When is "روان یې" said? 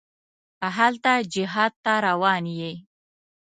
2.07-2.73